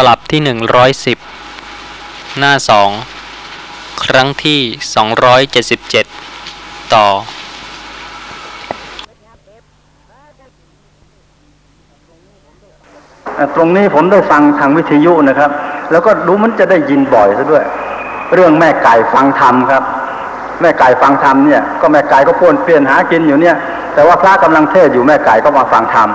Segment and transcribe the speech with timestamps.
[0.00, 1.18] ตลับที่หนึ่งร้อยสิบ
[2.38, 2.90] หน้าสอง
[4.04, 4.60] ครั้งที่
[4.94, 6.06] สองร้อยเจ็ดสิบเจ็ด
[6.94, 7.06] ต่อ
[13.54, 15.50] ตรงนี้ผมได้ฟังทางวิทยุนะครับ
[15.92, 17.64] แล้วก็ดูมันจะได้ยินบ่อยซะด้วย
[18.34, 19.82] เรื่องแม่ไก่ฟังธรรมครับ
[20.60, 23.56] แม่ไก่ฟังธรรมเนี่ย ก็แม่ไก่ก็ป้วนเปลี่ยนหากินอยู่เนี่ย
[23.94, 26.08] แต่ว่าพระกำลังเทศอยู่แม่ไก่ก็มาฟังธรรม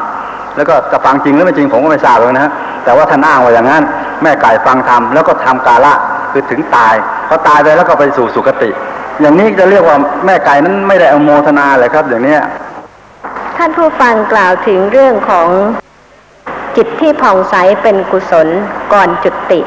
[0.55, 3.83] แล้วก็จะฟังจริงหรือไม่จริงผมก็ไม่ทราบเลยนะฮะ แต่ว่าท่านอ้างว่าอย่างนั้น
[4.23, 5.93] แม่ไก่ฟังธรรมแล้วก็ทำกาละ
[6.31, 6.95] คือถึงตาย
[7.27, 8.69] พอตายไปแล้วก็ไปสู่สุคติ
[9.21, 12.41] อย่างนี้จะเรียกว่าแม่ไก่นั้นไม่ได้อโมทนาเลยครับ อย่างเนี้ย
[13.57, 15.49] ท่านผู้ฟังกล่าวถึงเรื่องของ
[16.75, 18.47] จิตที่ผ่องใสเป็นกุศล
[18.93, 19.59] ก่อนจุติ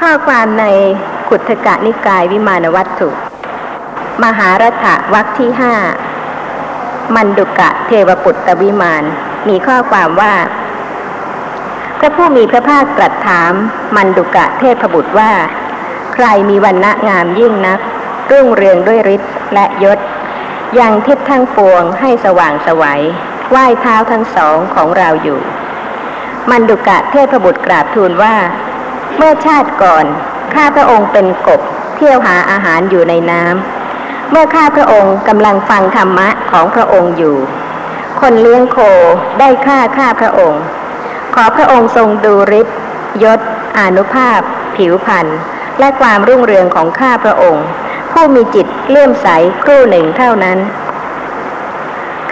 [0.00, 0.64] ข้อความใน
[1.28, 3.08] ขุทธกะนิกายวิมานวัตถุ
[4.24, 5.74] มหารัฐวักที่ห้า
[7.14, 9.04] มันดุกะเทวปุตตวิมาน
[9.48, 10.32] มีข้อความว่า
[12.04, 13.52] ระผู้มีพระภาคตรัสถาม
[13.96, 15.32] มันดุกะเทพบุตรว่า
[16.14, 17.80] ใครมีวันณะงามยิ่งนัก
[18.30, 19.98] รุ่งเรืองด้วยฤทธิ์และยศ
[20.78, 23.02] ยังทิศทั้งปวงให้สว่างสวัย
[23.50, 25.40] ไหว้เท้าทั้งสองของเราอยู่
[26.50, 28.36] มันดุกะเทพบุตรกราบทูลว่า
[29.16, 30.04] เมื่อชาติก่อน
[30.54, 31.60] ข้าพระองค์เป็นกบ
[31.96, 37.36] เที่ยวหาอาหารอยู่ในน้ำ เมื่อข้าพระองค์กำลังฟังธรรมะของพระองค์อยู่
[38.20, 38.78] คนเลี้ยงโค
[39.38, 40.62] ได้ฆ่าข้าพระองค์
[41.34, 42.76] ขอพระองค์ทรงดูฤทธิ์
[43.24, 43.40] ยศ
[43.78, 44.40] อนุภาพ
[44.76, 45.26] ผิวพรรณ
[45.78, 47.66] และความรุ่งเรืองของข้าพระองค์
[48.12, 49.28] ผู้มีจิตเลื่อมใส
[49.62, 50.58] ครู่หนึ่งเท่านั้น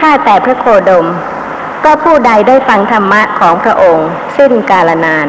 [0.00, 1.06] ข้าแต่พระโคดม
[1.84, 5.28] ก็ผู้ใดได้ฟังธรรมะของพระองค์ สิ้นกาลนาน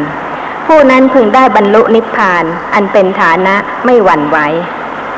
[0.67, 2.43] ผู้นั้นพึงได้บรรลุนิพพาน
[2.73, 4.37] อันเป็นฐานะไม่หวั่นไหว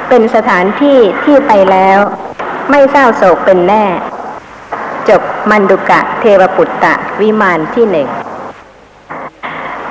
[0.09, 1.99] เป็นสถานที่ที่ไปแล้ว
[2.69, 3.85] ไม่เศร้าโศกเป็นแน่
[5.09, 8.09] จบมันดุกะเทวปุตตะวิมานที่หนึ่ง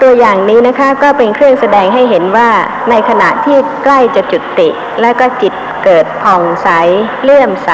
[0.05, 2.51] ตัวอย่างนี้นะคะก็เป็นเครื่องแสดงให้เห็นว่า
[2.91, 4.69] ในขณะที่ใกล้จะจุดติ
[5.01, 5.53] และก็จิต
[5.85, 6.69] เกิดผ่องใส
[7.23, 7.71] เลื่อมใส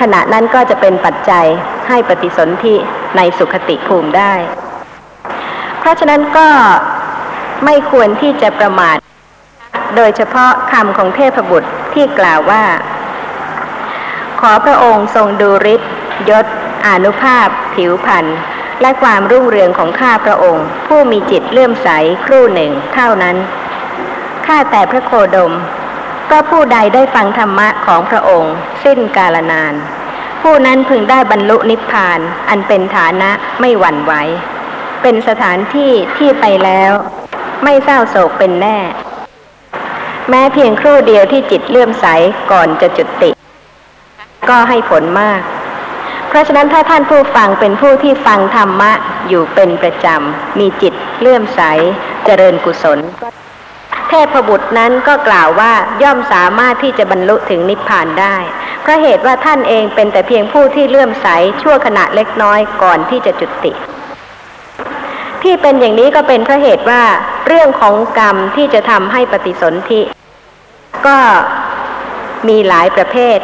[0.00, 1.46] ขณะนั้นก็จะเป็นปัจจัย
[1.88, 2.76] ให้ปฏิสนธิ
[3.16, 4.32] ในสุขติภูมิได้
[5.78, 6.48] เพราะฉะนั้นก็
[7.64, 8.96] ไม่ควรที่จะประมาท
[9.96, 12.64] โดยเฉพาะคำของเทพบุตรที่กล่าวว่า
[14.40, 15.90] ขอพระองค์ทรงดูฤทธิ์
[16.30, 16.46] ยศ
[16.86, 18.26] อานุภาพ ผิวพรรณ
[18.80, 21.88] และความรุ่งเรืองของข้าพระองค์ ผู้มีจิตเลื่อมใส
[22.24, 23.36] ครู่หนึ่งเท่านั้น
[24.46, 25.54] ข้าแต่พระโคดม
[26.30, 28.54] ก็ผู้ใดได้ฟังธรรมะของพระองค์
[28.84, 29.74] สิ้นกาลนาน
[30.42, 33.30] ผู้นั้นพึงได้บรรลุนิพพาน อันเป็นฐานะ
[33.60, 34.12] ไม่หวั่นไหว
[35.02, 36.92] เป็นสถานที่ที่ไปแล้ว
[37.64, 38.78] ไม่เศร้าโศกเป็นแน่
[40.28, 42.06] แม้เพียงครู่เดียวที่จิตเลื่อมใส
[42.52, 43.30] ก่อนจะจุติ
[44.48, 45.40] ก็ให้ผลมาก
[46.30, 48.92] เพราะฉะนั้นถ้าท่านผู้ฟังเป็นผู้ที่ฟังธรรมะ
[49.28, 51.60] อยู่เป็นประจำ มีจิตเลื่อมใส
[52.24, 52.98] เจริญกุศล
[54.08, 58.36] เทพบุตรนั้นก็กล่าวว่าย่อมสามารถที่จะบรรลุถึงนิพพานได้
[58.82, 61.26] เพราะเหตุว่าท่านเองเป็นแต่เพียงผู้ที่เลื่อมใส
[61.62, 63.72] ชั่วขณะเล็กน้อยก่อนที่จะจุติ
[65.42, 67.02] ที่เป็นอย่างนี้ก็เป็นเพราะเหตุว่า
[67.46, 70.00] เรื่องของกรรมที่จะทำให้ปฏิสนธิ
[71.06, 71.18] ก็
[72.48, 73.38] มีหลายประเภท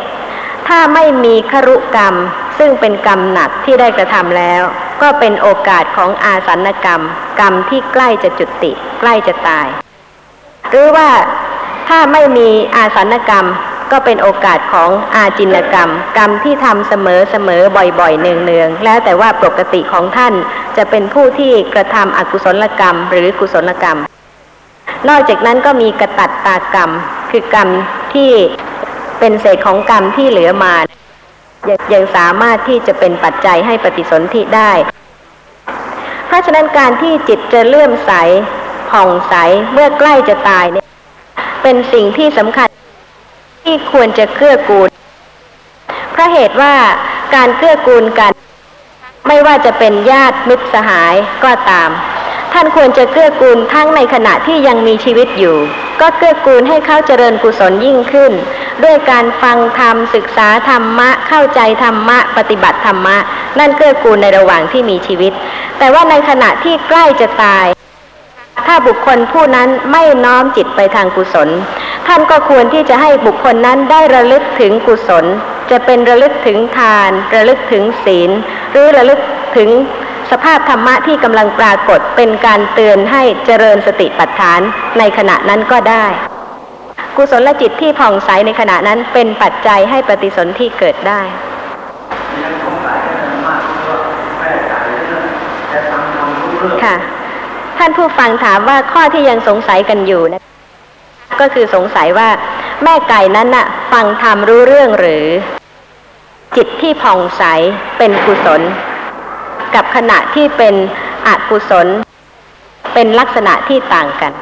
[0.68, 2.14] ถ้าไม่มีครุกรรม
[2.58, 4.62] ซึ่งเป็นกรรมหนักที่ได้กระทำแล้ว
[5.02, 7.02] ก็เป็นโอกาสของอาสันกรรม
[7.40, 9.66] กรรมที่ใกล้จะจุติ ใกล้จะตาย
[10.70, 11.08] หรือว่า
[11.88, 13.46] ถ้าไม่มีอาสันกรรม
[13.92, 20.34] ก็เป็นโอกาสของอาจินกรรม กรรมที่ทำเสมอเสมอบ่อยๆเนืองๆแล้วแต่ว่าปกติของท่าน
[20.76, 23.98] จะเป็นผู้ที่กระทำอกุศลกรรม หรือกุศลกรรม
[25.08, 26.90] นอกจากนั้นก็มีกระตัดตากรรม
[27.30, 27.68] คือกรรม
[28.14, 28.30] ที่
[29.18, 30.74] เป็นเศษของกรรมที่เหลือมา
[31.68, 34.72] ยังยังสามารถที่จะเป็นปัจจัยให้ปฏิสนธิได้
[36.26, 38.12] เพราะฉะนั้นการที่จิตจะเลื่อมใส
[38.90, 39.34] ผ่องใส
[39.72, 40.86] เมื่อใกล้จะตายเนี่ย
[41.62, 42.68] เป็นสิ่งที่สำคัญ
[43.64, 44.88] ที่ควรจะเกื้อกูล
[46.12, 46.74] เพราะเหตุว่า
[47.34, 48.32] การเกื้อกูลกัน
[49.26, 51.14] ไม่ว่าจะเป็นญาติมิตรสหาย
[51.44, 51.90] ก็ตาม
[52.58, 55.56] ท่านควรจะเกื้อกูลทั้งในขณะที่ยังมีชีวิตอยู่
[56.00, 58.32] ก็เกื้อกูลให้เขาเจริญกุศลยิ่งขึ้น
[58.84, 63.16] ด้วยการฟังธรรมศึกษาธรรมะ เข้าใจธรรมะ ปฏิบัติธรรมะ
[63.58, 65.32] นั่นเกื้อกูลในระหว่างที่มีชีวิต
[65.78, 67.66] แต่ว่าในขณะที่ใกล้จะตาย
[68.66, 71.48] ถ้าบุคคลผู้นั้นไม่น้อมจิตไปทางกุศล
[72.06, 75.24] ท่านก็ควรที่จะให้บุคคลนั้นได้ระลึกถึงกุศล
[75.70, 78.30] จะเป็นระลึกถึงทาน ระลึกถึงศีล
[78.72, 79.20] หรือระลึก
[79.56, 79.70] ถึง
[80.30, 84.60] สภาพธรรมะที่กำลังปรากฏเป็นการเตือนให้เจริญสติปัฏฐาน
[84.98, 86.06] ในขณะนั้นก็ได้
[87.16, 91.20] กุศลจิตที่ผ่องใสในขณะนั้นเป็นปัจจัยให้ปฏิสนธิเกิดได้
[96.84, 96.96] ค่ะ
[97.78, 100.42] ท่านผู้ฟังถามว่าข้อที่ยังสงสัยกันอยู่นะ
[101.40, 102.28] ก็คือสงสัยว่า
[102.82, 105.26] แม่ไก่นั้นน่ะ ฟังธรรมรู้เรื่องหรือ
[106.56, 107.42] จิตที่ผ่องใส
[107.98, 108.62] เป็นกุศล
[109.74, 110.74] กับขณะที่เป็น
[111.26, 111.86] อกุศล
[112.94, 114.32] เป็นลักษณะที่ต่างกัน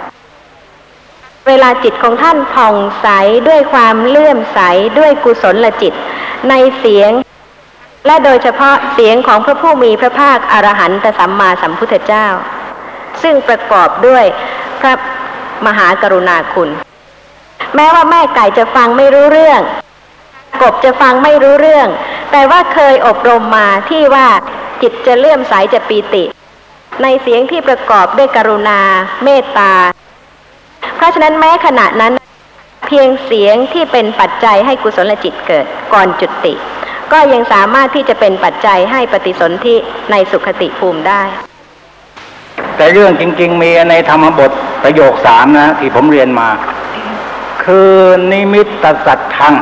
[1.49, 3.07] เวลาจิตของท่านผ่องใส
[3.49, 4.61] ด้วยความเลื่อมใส
[4.99, 5.93] ด้วยกุศลลจิต
[6.49, 7.11] ในเสียง
[8.07, 12.27] และโดยเฉพาะเสียงของพระผู้มีพระภาคอรหันตสัมมาสัมพุทธเจ้า
[13.23, 14.25] ซึ่งประกอบด้วย
[14.81, 14.95] พระ
[15.67, 16.71] มหากรุณาคุณ
[17.77, 19.61] แม้ว่าแม่ไก่จะฟังไม่รู้เรื่อง
[20.63, 21.89] กบจะฟังไม่รู้เรื่อง
[22.33, 24.29] แต่ว่าเคยอบรมมาที่ว่า
[24.87, 26.25] จิตจะเลื่อมใสจะปีติ
[27.03, 28.81] ในเสียงที่ประกอบด้วยกรุณา
[29.25, 29.73] เมตตา
[30.97, 32.13] เพราะฉะนั้นแม้ขณะนั้น
[32.87, 36.55] เพียงเสียงที่เป็นปัจจัยให้กุศลจิตเกิดก่อนจุติ
[37.13, 39.77] ก็ยังสามารถที่จะเป็นปัจจัยให้ปฏิสนธิ
[40.11, 41.23] ในสุขติภูมิได้
[42.77, 44.51] แต่เรื่องจริง ๆ มีในธรรมบท
[44.83, 46.49] ประโยคสามนะที่ผมเรียนมา
[47.65, 47.91] คือ
[48.33, 49.55] นิมิตตสัตทัง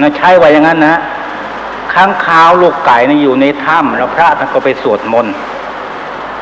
[0.00, 0.98] นะใช้ไว้อย่างนั้นนะ
[1.94, 5.34] ข้างคาวลูกไก่นะอยู่ในถ้ำแล้วพระท่านก็ไปสวดมนต์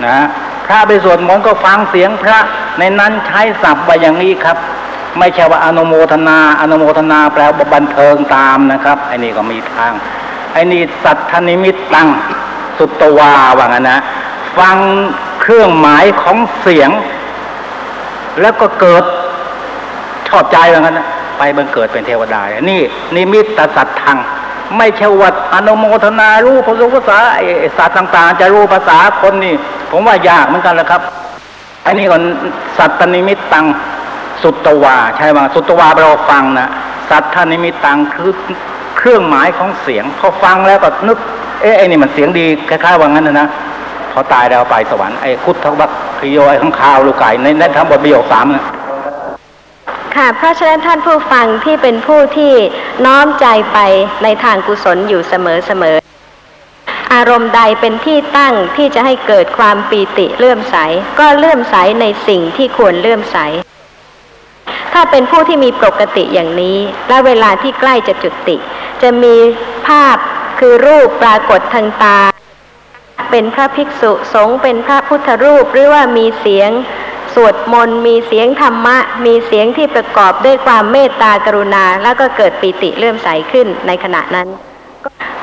[0.06, 0.18] นะ
[0.66, 2.38] พระไปสวดมนต์ก็ฟังเสียงพระ
[2.78, 4.56] ในนั้นใช้ศัพท์ไว้อย่างนี้ครับ
[5.18, 9.92] ไม่ใช่ว่าอนุโมทนาอนุโมทนาแปลว่าบันเทิงตามนะครับไอ้นี่ก็มีทาง
[10.52, 12.08] ไอ้นี่สัตธนิมิตตัง
[12.78, 13.98] สุตวาว่างั้นนะ
[14.58, 14.76] ฟัง
[15.40, 16.90] เครื่องหมายของเสียง
[18.40, 19.04] แล้วก็เกิด
[20.28, 21.06] ชอบใจว่างั้นนะ
[21.38, 22.80] ไปบังเกิดเป็นเทวดา นี่
[23.16, 24.18] นิมิตตสัตทัง
[24.78, 27.44] ไม่ใช่ว่าอนุโมทนารู้ภาษาภาษาไอ้
[27.76, 29.54] สัตว์ต่าง ๆ จะรู้ภาษาคนนี่
[29.90, 31.02] ผมว่ายากเหมือนกันแหละครับ
[31.86, 32.16] อันนี้ก็
[32.78, 33.66] สัตตนิมิตตัง
[34.42, 36.68] สุตตวาใช่ไหมสุตตวาเราฟังนะ
[37.10, 38.30] สัตธนิมิตตังคือ
[38.96, 41.18] เครื่องหมายของเสียงพอฟังแล้วก็นึก
[41.62, 43.48] เอ๊ะไอ้นี่มันเสียงดีคล้ายๆว่างั้นนะนะ
[44.12, 48.64] พอตายแล้วไปสวรรค์ไอ้คุดทวักคโยไอ้ข้างคาวลูกไก่ในในทั้งบทประโยคสามนะ
[50.16, 52.54] ค่ะ เพราะฉะนั้นท่านผู้ฟังที่เป็นผู้ที่
[53.06, 53.78] น้อมใจไป
[54.22, 55.34] ในทางกุศลอยู่เส
[55.82, 60.76] มอๆอารมณ์ใดเป็นที่ตั้งที่จะให้เกิดความปีติเลื่อมใส
[61.18, 63.38] ก็เลื่อมใสในสิ่งที่ควรเลื่อมใส
[64.92, 66.78] ถ้าเป็นผู้ที่มีปกติอย่างนี้
[67.08, 68.56] และเวลาที่ใกล้จะจุติ
[69.02, 69.36] จะมี
[69.86, 70.16] ภาพ
[70.58, 72.18] คือรูปปรากฏทางตา
[73.30, 76.70] เป็นพระภิกษุสงฆ์เป็นพระพุทธรูปหรือว่ามีเสียง
[77.34, 78.96] สวดมนต์มีเสียงธรรมะ
[79.26, 84.48] มีเสียงที่ประกอบด้วยความเมตตากรุณา แล้วก็เกิดปีติเลื่อมใสขึ้นในขณะนั้น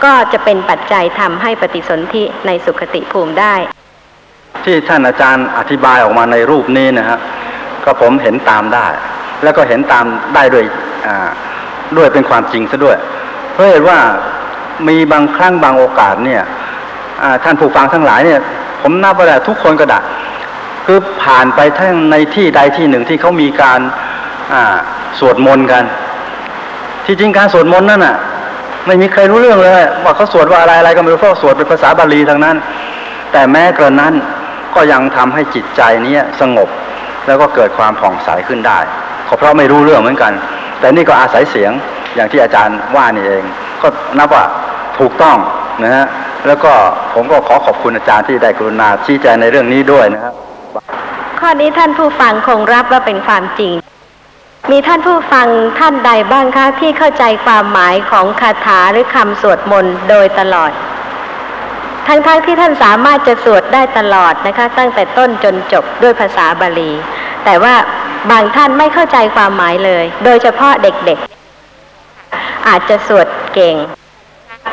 [0.04, 3.54] ก็จะเป็นปัจจัยทำให้ปฏิสนธิในสุขติภูมิได้
[4.66, 7.20] ที่ท่านอาจารย์อธิบายออกมาในรูปนี้นะฮะ
[7.84, 8.88] ก็ผมเห็นตามได้
[9.44, 10.06] แล้วก็เห็นตาม
[10.36, 10.66] ได้ด้วย
[11.98, 12.98] ด้วยเป็นความจริงซะด้วย
[13.52, 13.98] เพราะเหตุว่า
[14.88, 16.42] มีบางครั้งบางโอกาสเนี่ย
[17.44, 18.40] ท่านผู้ฟังทั้งหลายเนี่ย
[18.82, 20.00] ผมนับว่าทุกคนก็ได้
[20.88, 23.80] คือผ่านไปทั้งในที่ใดที่หนึ่งที่เขามีการ
[24.54, 24.78] อ่า
[25.20, 25.84] สวดมนต์กัน
[27.06, 28.16] ที่จริงการสวดมนต์นั่นน่ะ
[28.88, 29.74] ไม่มีใครรู้เรื่องเลย
[30.04, 32.56] ว่าเขาสวดว่าอะไรอะไรก็ไม่รู้เพราะสวดเป็นภาษาบาลีทั้งนั้น
[33.32, 34.14] แต่แม้กระนั้น
[34.76, 36.70] ก็ยังทำให้จิตใจเนี้สงบ
[37.28, 38.80] แล้วก็เกิดความผ่องใสขึ้นได้
[39.28, 40.34] ก็เพราะไม่รู้เรื่องเหมือนกัน
[40.80, 41.72] แต่นี่ก็อาศัยเสียง
[42.16, 43.44] อย่างที่อาจารย์ว่านี่เอง
[43.82, 43.88] ก็
[44.18, 44.44] นับว่า
[45.00, 45.38] ถูกต้อง
[45.84, 46.06] นะฮะ
[46.48, 46.72] แล้วก็
[47.14, 50.34] ผมก็ขอขอบคุณอาจารย์ที่ได้กรุณาชี้แจงในเรื่องนี้ด้วยนะครับ
[51.50, 53.74] ข้อนี้ท่านผู้ฟังคงรับว่าเป็นความจริง
[54.72, 55.48] มีท่านผู้ฟัง
[55.80, 60.72] ท่านใดบ้างคะที่เข้าใจความหมายของคาถาหรือคำสวดมนต์โดยตลอด
[62.08, 66.92] ทั้งๆทที่ท่านสามารถจะสวดได้ตลอดนะคะ ตั้งแต่ต้นจนจบด้วยภาษาบาลี
[67.46, 67.76] แต่ว่า
[68.32, 73.76] บางท่านไม่เข้าใจความหมายเลย โดยเฉพาะเด็กๆ อาจจะสวดเก่ง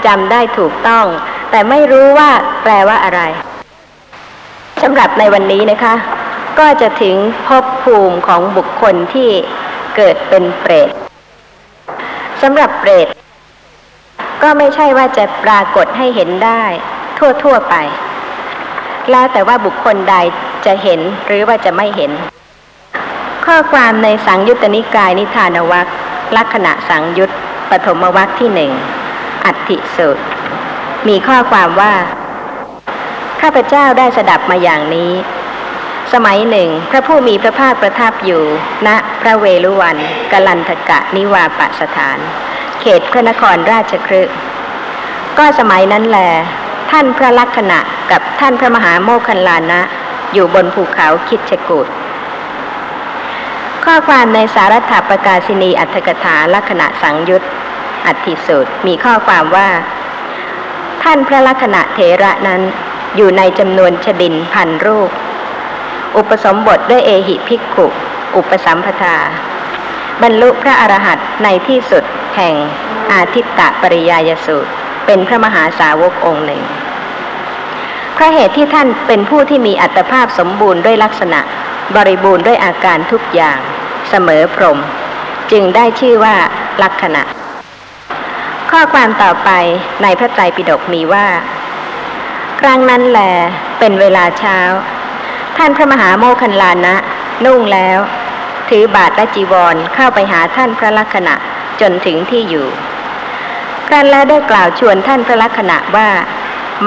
[0.07, 1.07] จำได้ถูกต้อง
[1.51, 2.31] แต่ไม่รู้ว่า
[2.63, 3.21] แปลว่าอะไร
[4.83, 5.95] สำหรับในวันนี้นะคะ
[6.59, 9.31] ก็จะถึงภพภูมิของบุคคลที่
[9.97, 10.91] เกิดเป็นเปรต
[12.43, 13.09] สำหรับเปรต
[14.43, 16.65] ก็ไม่ใช่ว่าจะปรากฏให้เห็นได้
[17.43, 17.75] ทั่วๆไป
[19.11, 20.17] แล้วแต่ว่าบุคคลใด
[20.67, 22.11] จะเห็นหรือว่าจะไม่เห็น
[23.47, 25.87] ข้อความในสังยุตตนิกายนิทานวัค
[26.37, 27.31] ลักษณะสังยุต
[27.71, 28.73] ปฐมวัคที่หนึ่ง
[29.45, 30.19] อัติสูต
[31.09, 31.95] มีข้อความว่า
[33.41, 35.13] ข้าพเจ้าได้สดับมาอย่างนี้
[36.13, 38.43] สมัยหนึ่ง พระผู้มีพระภาคประทับอยู่
[38.87, 38.89] ณ
[39.21, 39.97] พระเวลุวัน
[40.33, 42.19] กลันทกะนิวาปสถาน
[42.81, 44.23] เขตพระนครราชครึ
[45.39, 46.19] ก็สมัยนั้นแล
[46.91, 47.79] ท่านพระลักษณะ
[48.11, 49.81] กับท่านพระมหาโมคคัลลานะ
[50.33, 51.87] อยู่บนภูเขาคิดชกูด
[53.85, 57.43] ข้อความในสารัตถประกาศินีอัตถกถาลักษณะสังยุต
[58.07, 59.69] อัตถิสูตรมีข้อความว่า
[61.03, 62.61] ท่านพระลักษณะเถระนั้น
[63.17, 65.11] อยู่ในจำนวนชดินพันรูป
[66.17, 67.87] อุปสมบทด้วยเอหิภิกขุ
[68.37, 69.17] อุปสัมปทา
[70.23, 72.05] บรรลุพระอรหันต์ในที่สุด
[72.37, 72.55] แห่ง
[73.13, 74.71] อาทิตตะปริยายสูตร
[75.07, 76.63] เป็นพระมหาสาวกองค์หนึ่ง
[78.17, 81.41] พระเหตุที่ท่านเป็นผู้ที่มีอัตภาพสมบูรณ์ด้วยลักษณะ
[81.97, 83.59] บริบูรณ์ด้วยอาการทุกอย่าง
[84.11, 84.79] เสมอพรม
[85.53, 86.37] จึงได้ชื่อว่า
[86.83, 87.23] ลักษณะ
[88.71, 89.51] ข้อความต่อไป
[90.03, 91.27] ในพระไตรปิฎกมีว่า
[92.61, 93.21] ครั้งนั้นแล
[93.79, 94.59] เป็นเวลาเช้า
[95.59, 96.95] ท่านพระมหาโมคันลานะ
[97.45, 97.99] นุ่งแล้ว
[98.69, 101.35] ถือบาทและจีวรเข้าไปหาท่านพระลักษณะ
[101.81, 102.67] จนถึงที่อยู่
[103.89, 106.09] ครั้นแล้วได้กล่าวชวนท่านพระลักษณะว่า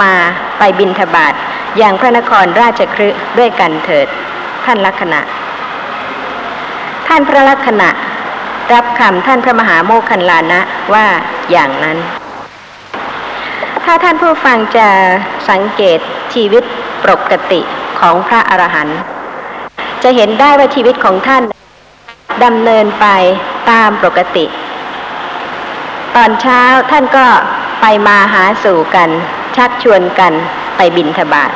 [0.01, 0.13] มา
[0.57, 1.33] ไปบินทบาท
[1.77, 4.07] อย่างพระนครราชครึด้วยกันเถิด
[4.65, 5.19] ท่านลักษณะ
[7.07, 7.89] ท่านพระลักษณะ
[8.73, 10.59] รับคำท่านพระมหาโมคันลานะ
[10.93, 11.05] ว่า
[11.51, 11.97] อย่างนั้น
[13.85, 14.87] ถ้าท่านผู้ฟังจะ
[15.49, 15.99] สังเกต
[16.33, 16.63] ชีวิต
[17.03, 17.61] ปกติ
[17.99, 18.97] ของพระอรหันต์
[20.03, 21.43] จะเห็นได้ว่าชีวิตของท่าน
[22.43, 23.05] ดำเนินไป
[23.71, 24.45] ตามปกติ
[26.15, 26.61] ตอนเช้า
[26.91, 27.25] ท่านก็
[27.81, 29.09] ไปมาหาสู่กัน
[29.55, 30.33] ชักชวนกัน
[30.77, 31.49] ไปบินทบาท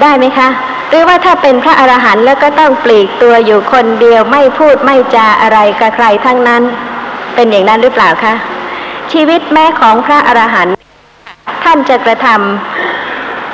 [0.00, 0.48] ได้ไหมคะ
[0.88, 6.62] หรือว่าถ้าเป็นพระอรหันต์แล้วก็ต้องปลีกตัวอยู่คนเดียวไม่พูดไม่จาอะไรกับใครทั้งนั้น
[7.34, 8.34] เป็นอย่างนั้นหรือเปล่าคะ
[9.12, 10.74] ชีวิตแม่ของพระอรหันต์
[11.64, 13.07] ท่านจะกระทำ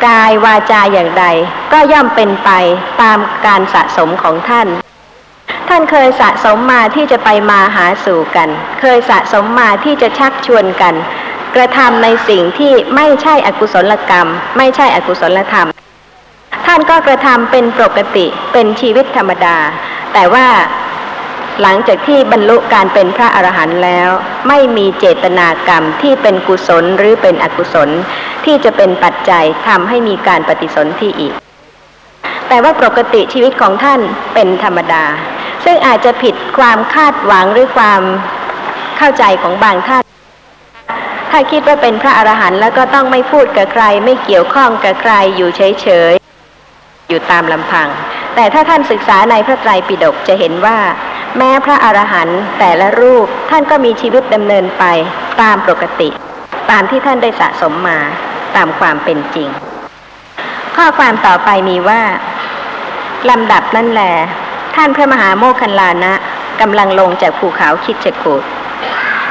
[0.07, 1.25] กายวาจาอย่างใด
[1.73, 2.51] ก็ย่อมเป็นไป
[3.03, 4.69] ตามการสะสมของท่าน
[5.69, 8.49] ท่านเคยสะสมมาที่จะไปมาหาสู่กัน
[8.81, 10.95] เคยสะสมมาที่จะชักชวนกัน
[11.55, 15.69] กระทำในสิ่งที่ไม่ใช่อกุศลกรรม ไม่ใช่อกุศลธรรม
[16.67, 19.57] ท่านก็กระทำเป็นปกติเป็นชีวิตธรรมดา
[20.15, 20.47] แต่ว่า
[21.63, 24.11] หลังจากที่บรรลุการเป็นพระอรหันต์แล้ว
[24.49, 27.91] ไม่มีเจตนากรรมที่เป็นกุศลหรือเป็นอกุศล
[28.45, 31.35] ที่จะเป็นปัจจัยทำให้มีการปฏิสนธิอีก
[32.49, 34.01] แต่ว่าปกติชีวิตของท่าน
[34.35, 35.05] เป็นธรรมดา
[35.65, 38.03] ซึ่งอาจจะผิดความคาดหวังหรือความ
[38.99, 40.03] เข้าใจของบางท่าน
[41.31, 47.89] ถ้าคิดว่าเป็นพระอรหันต์แล้วก็ต้องไม่พูดกับใคร ไม่เกี่ยวข้องกับใครอยู่เฉยๆอยู่ตามลำพัง
[48.35, 50.79] แต่ถ้าท่านศึกษาในพระไตรปิฎกจะเห็นว่า
[51.38, 54.85] แม้พระอรหันต์แต่ละรูปท่านก็มีชีวิตดำเนินไป
[55.43, 56.09] ตามปกติ
[56.71, 57.99] ตามที่ท่านได้สะสมมา
[58.57, 59.49] ตามความเป็นจริง
[60.76, 62.03] ข้อความต่อไปมีว่า
[63.31, 64.12] ลำดับนั่นแหละ
[64.76, 66.12] ท่านพระมหาโมคคันลานะ
[66.61, 68.43] กำลังลงจากภูเขาคิดจกูด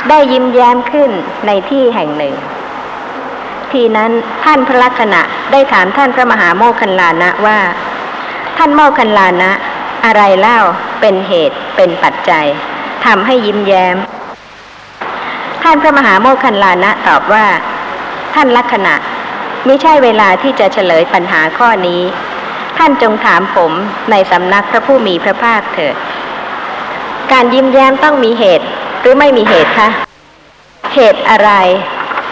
[0.09, 1.11] ได้ยิ้มแย้มขึ้น
[1.47, 2.35] ในที่แห่งหนึ่ง
[3.71, 4.11] ทีนั้น
[4.43, 7.59] ท่านพระลักษณะได้ถามท่านพระมหาโมคคันลานะว่า
[8.57, 9.51] ท่านโมคคันลานะ
[10.05, 10.59] อะไรเล่า
[11.01, 12.45] เป็นเหตุ เป็นปัจจัย
[13.05, 13.97] ทำให้ยิ้มแย้ม
[15.63, 17.45] ท่านพระมหาโมคคันลานะตอบว่า
[18.33, 18.93] ท่านลักษณะ
[19.65, 22.01] ไม่ใช่เวลาที่จะเฉลยปัญหาข้อนี้
[22.77, 23.71] ท่านจงถามผม
[24.11, 25.95] ในสำนักพระผู้มีพระภาคเถิด
[27.31, 28.65] การยิ้มแย้มต้องมีเหตุ
[29.01, 29.89] หรือไม่มีเหตุคะ
[30.95, 31.51] เหตุอะไร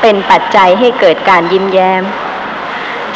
[0.01, 2.03] เป็นปัจจัยให้เกิดการยิ้มแย้ม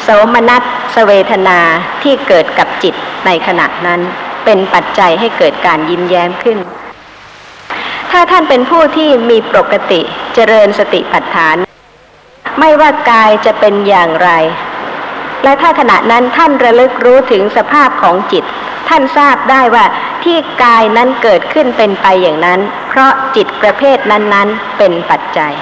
[0.02, 0.62] โสมนัส
[0.96, 1.60] สเวทนา
[2.04, 2.94] ที่เกิดกับจิต
[3.26, 4.02] ในขณะนั้น
[4.46, 6.58] เป็นปัจจัยให้เกิดการยิ้มแย้มขึ้น
[8.12, 10.02] ถ้าท่านเป็นผู้ที่มีปกติ
[10.34, 11.56] เจริญสติปัฏฐาน
[12.60, 14.30] ไม่ว่ากายจะเป็นอย่างไร
[15.44, 18.44] และถ้าขณะนั้นท่านระลึกรู้ถึงสภาพของจิต
[18.90, 19.86] ท่านทราบได้ว่า
[20.24, 22.60] ที่กายนั้นเกิดขึ้นเป็นไปอย่างนั้น
[22.90, 25.54] เพราะจิตประเภทนั้นๆ เป็นปัจจัย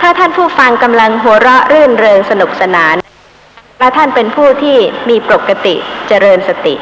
[0.00, 2.96] ถ้าท่านผู้ฟังกำลังหัวเราะรื่นเริงสนุกสนาน
[3.78, 4.78] และท่านเป็นผู้ที่
[5.08, 5.74] มีปกติ
[6.08, 6.74] เจริญสติ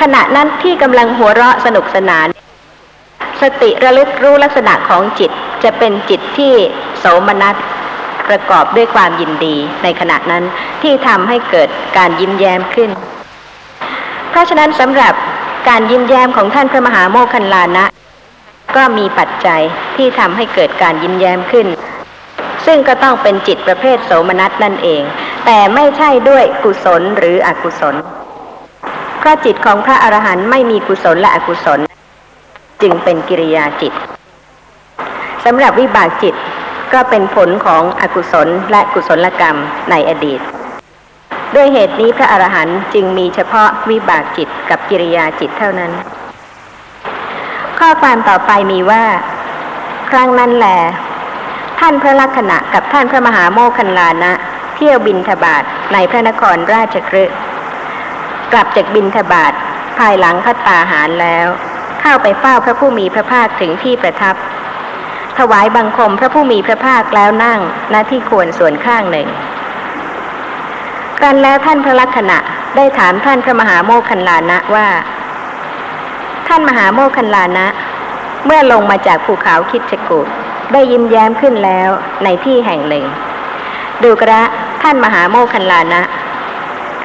[0.00, 2.26] ขณะนั้นที่กำลังหัวเราะสนุกสนาน
[3.42, 5.30] สติระลึกรู้ลักษณะของจิต
[5.64, 6.54] จะเป็นจิตที่
[6.98, 7.54] โสมนัส
[8.28, 10.44] ประกอบด้วยความยินดีในขณะนั้น
[10.82, 12.90] ที่ทำให้เกิดการยิ้มแย้มขึ้น
[14.30, 15.14] เพราะฉะนั้นสำหรับ
[15.68, 17.84] การยิ้มแย้มของท่านพระมหาโมคคันลานะ
[18.76, 19.62] ก็มีปัจจัย
[19.96, 21.66] ที่ทำให้เกิดการยิ้มแย้มขึ้น
[22.66, 25.02] ซึ่งก็ต้องเป็นจิตประเภทโสมนัสนั่นเอง
[25.46, 27.94] แต่ไม่ใช่ด้วยกุศลหรืออกุศล
[29.26, 31.80] ราะจิตของพระอรหันต์ไม่มีกุศลและอกุศล
[32.82, 33.92] จึงเป็นกิริยาจิต
[35.44, 36.34] สำหรับวิบากจิต
[36.92, 39.56] ก็เป็นผลของอกุศลและกุศลกรรม
[39.90, 40.40] ในอดีต
[41.54, 45.92] ด้วยเหตุนี้พระอรหันต์จึงมีเฉพาะวิบากจิตกับกิริยาจิตเท่านั้น
[47.78, 49.04] ข้อความต่อไปมีว่า
[50.10, 50.66] ครั้งนั้นแหล
[51.80, 54.32] ท่านพระลักษณะกับท่านพระมหาโมคคันลานะ
[54.74, 57.24] เที่ยวบินทบาทในพระนครราชครึ
[58.52, 59.52] กลับจากบินทบาท
[59.98, 61.46] ภายหลังพัตตาหารแล้ว
[62.00, 64.34] เข้าไปเฝ้าพระผู้มีพระภาคถึงที่ประทับ
[65.38, 67.60] ถวายบังคมพระผู้มีพระภาคแล้วนั่ง
[67.92, 69.28] ณที่ควรส่วนข้างหนึ่ง
[71.22, 72.38] กันแล้วท่านพระลักษณะ
[72.76, 74.88] ได้ถามท่านพระมหาโมคคันลานะว่า
[76.48, 77.66] ท่านมหาโมคคันลานะ
[78.46, 80.26] เมื่อลงมาจากภูเขาคิดจกูด
[80.72, 81.90] ได้ยิ้มแย้มขึ้นแล้ว
[82.24, 83.04] ในที่แห่งหนึ่ง
[84.02, 84.42] ดูกระ
[84.82, 86.02] ท่านมหาโมคคันลานะ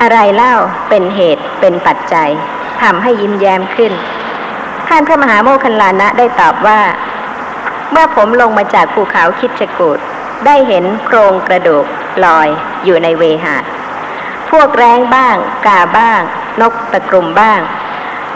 [0.02, 0.54] อะไรเล่า
[0.90, 2.30] เป็นเหตุเป็นปัจจัย
[2.82, 3.94] ทำให้ยิ้มแย้มขึ้น
[4.88, 6.82] ท่านพระมหาโมคคันลานะได้ตอบว่า
[7.92, 10.00] เมื่อผมลงมาจากภูเขาคิดจกูด
[10.46, 11.86] ได้เห็นโครงกระดูก
[12.26, 12.48] ลอย
[12.86, 13.56] อยู่ในเวหา
[14.52, 16.22] พวกแร้งบ้าง กาบ้าง
[16.62, 17.60] นกตะกรุมบ้าง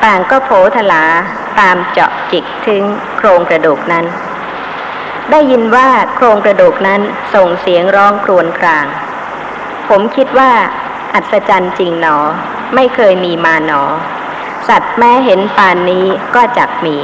[0.04, 1.06] ต่างก็โผทลา
[1.60, 2.84] ตามเจาะจิกถึง
[3.18, 4.06] โครงกระดูกนั้น
[5.32, 7.02] ได้ยินว่าโครงกระดูกนั้น
[7.34, 8.86] ส่งเสียงร้องครวญคราง
[9.90, 10.52] ผมคิดว่า
[11.18, 12.18] อัศจรรย์จริงหนอ
[12.76, 13.84] ไม่เคยมีมาหนอ
[14.68, 16.06] สัตว์แม่เห็นปานนี้
[16.36, 16.96] ก็จักมี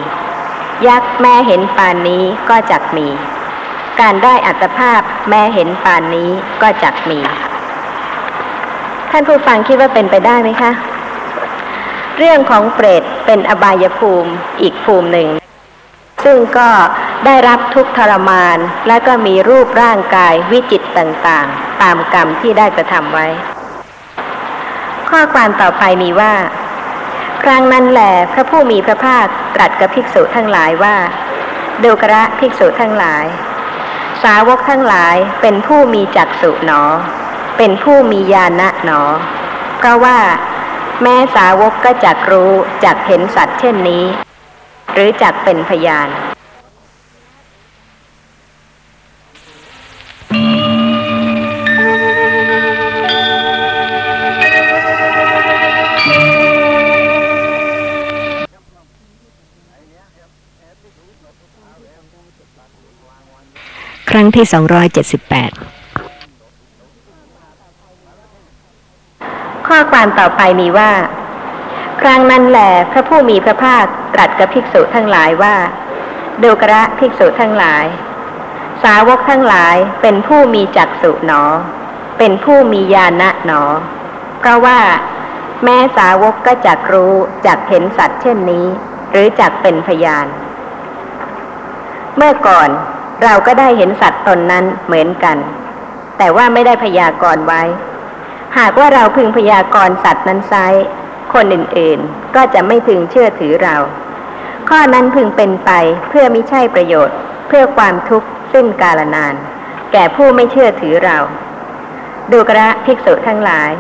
[0.88, 3.08] ยักษ์แม่เห็นปานนี้ก็จักมี
[4.02, 6.30] การได้อัตภาพแม่เห็นปานนี้
[6.62, 7.20] ก็จักมี
[9.12, 10.72] ท่านผู้ฟังคิดว่าเป็นไปได้ไหมคะ
[12.18, 15.30] เรื่องของเปรตเป็นอบายภูมิอีกภูมิหนึ่ง
[16.24, 16.70] ซึ่งก็
[17.26, 23.28] ได้รับทุกทรมานและก็มีรูปร่างกายวิจิตต่างๆ ตามกรรมที่ได้กระทำไว้
[25.12, 26.34] ข้อความต่อไปมีว่า
[27.44, 28.02] ครั้งนั้นแหล
[28.32, 29.26] พระผู้มีพระภาค
[29.56, 30.96] ตรัสกับภิกษุทั้งหลายว่า
[31.84, 33.26] ดูกระภิกษุทั้งหลาย
[34.24, 36.84] สาวกทั้งหลายเป็นผู้มีจักษุหนอ
[37.58, 39.02] เป็นผู้มีญาณะหนอ
[39.78, 40.18] เพราะว่า
[41.02, 42.52] แม้สาวกก็จักรู้
[42.86, 44.06] จักเห็นสัตว์เช่นนี้
[44.94, 46.08] หรือจักเป็นพยาน
[64.36, 64.56] ที่ 278
[69.68, 70.92] ข้อความต่อไปมีว่า
[72.02, 72.60] ครั้งนั้นแหล
[72.92, 75.56] พระผู้มีพระภาคตรัสกับภิกษุทั้งหลายว่า
[76.44, 77.86] ดูกระภิกษุทั้งหลาย
[78.84, 81.44] สาวกทั้งหลายเป็นผู้มีจักษุหนอ
[82.18, 83.64] เป็นผู้มีญาณะหนอ
[84.40, 84.80] เพราะว่า
[85.64, 87.14] แม้สาวกก็จักรู้
[87.46, 88.66] จักเห็นสัตว์เช่นนี้
[89.12, 90.28] หรือจักเป็นพยาน
[92.18, 92.70] เมื่อก่อน
[93.24, 95.38] เราก็ได้เห็นสัตว์ตนนั้นเหมือนกัน
[96.18, 97.62] แต่ว่าไม่ได้พยากรณ์ไว้
[98.58, 100.54] หากว่าเราพึงพยากรณ์สัตว์นั้นไซ
[101.34, 103.76] คนอื่นๆ ก็จะไม่พึงเชื่อถือเรา
[104.70, 105.72] ข้อนั้นพึงเป็นไป
[106.10, 109.36] เพื่อไม่ใช่ประโยชน์ เพื่อความทุกข์สิ้นกาลนาน
[109.92, 111.18] แก่ผู้ไม่เชื่อถือเรา
[112.32, 113.72] ดูกระภิกษุทั้งหลาย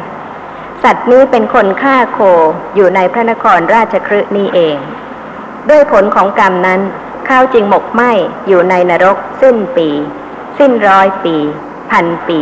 [0.84, 2.20] สัตว์นี้เป็นคนฆ่าโค
[2.76, 4.78] อยู่ในพระนครราชครืนี้เอง
[5.70, 6.82] ด้วยผลของกรรมนั้น
[7.30, 8.02] ข้าวจึงหมกไหม
[8.48, 9.90] อยู่ในนรกสิ้นปี
[10.58, 11.36] สิ้นร้อยปี
[11.92, 12.40] พันปี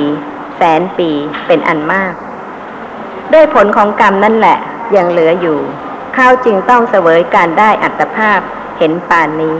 [0.58, 1.10] แสนปี
[1.48, 2.14] เป็นอันมาก
[3.34, 4.58] ด้วยผลของกรรมนั่นแหละ
[4.96, 5.60] ยังเหลืออยู่
[6.18, 8.40] ข้าวจึงต้องเสวยการได้อัตภาพ
[8.78, 9.56] เห็นปานนี้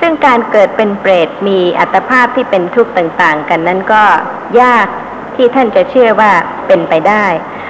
[0.00, 4.04] ซึ่งการเกิดเป็นเปรตมีอัตภาพที่เป็นทุกข์ต่าง ๆ กันนั้นก็
[4.60, 4.86] ยาก
[5.36, 6.32] ที่ท่านจะเชื่อว่า
[6.66, 7.26] เป็นไปได้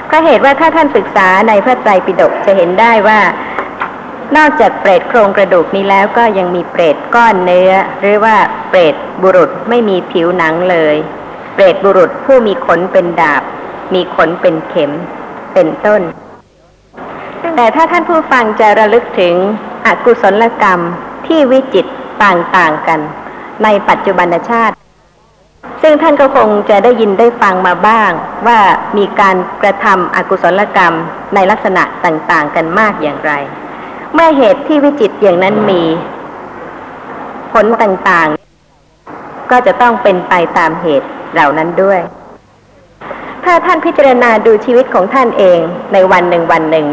[0.06, 3.20] เพราะเหตุว่าถ้าท่านศึกษาในพระไตรปิฎกจะเห็นได้ว่า
[4.36, 8.36] นอกจากเปรตโครงกระดูกนี้แล้วก็ยังมีเปรตก้อนเนื้อ หรือว่า
[8.68, 10.96] เปรตบุรุษไม่มีผิวหนังเลย
[11.54, 13.42] เปรตบุรุษผู้มีขนเป็นดาบ
[13.94, 14.92] มีขนเป็นเข็ม
[15.54, 16.02] เป็นต้น
[17.56, 19.34] แต่ถ้าท่านผู้ฟังจะระลึกถึง
[19.86, 20.80] อกุศลกรรม
[21.26, 21.86] ที่วิจิต
[22.24, 23.00] ต่างๆกัน
[23.62, 24.74] ในปัจจุบันชาติ
[25.82, 28.10] ซึ่งท่านก็คงจะได้ยินได้ฟังมาบ้าง
[28.46, 28.58] ว่า
[28.98, 30.94] มีการกระทำอกุศลกรรม
[31.34, 33.32] ในลักษณะต่างๆ กันมากอย่างไร
[34.14, 35.82] เมื่อเหตุที่วิจิตอย่างนั้นมี
[37.52, 42.00] ผลต่างๆ ก็จะต้องเป็นไปตามเหตุเหล่านั้นด้วย
[43.44, 45.58] ถ้าท่านพิจารณาดูชีวิตของท่านเอง
[45.92, 46.86] ในวันหนึ่งวันหนึ่ง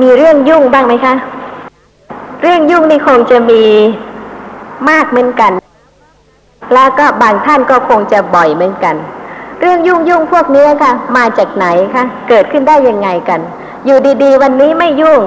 [0.00, 1.14] มีเรื่องยุ่งบ้างไหมคะ
[2.42, 3.62] เรื่องยุ่งนี่คงจะมี
[4.90, 5.52] มากเหมือนกัน
[6.74, 8.94] แล้วก็บางท่านก็คงจะบ่อยเหมือนกัน
[9.60, 13.40] เรื่องยุ่งยุ่งพวกนี้ค่ะ มาจากไหนคะ เกิดขึ้นได้ยังไงกัน
[13.86, 15.20] อยู่ดีๆ วันนี้ไม่ยุ่ง